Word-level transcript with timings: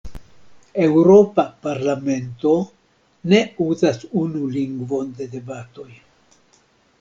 Eŭropa 0.85 1.43
Parlamento 1.65 2.53
ne 3.35 3.43
uzas 3.67 4.01
unu 4.23 4.43
lingvon 4.57 5.13
de 5.21 5.29
debatoj. 5.37 5.89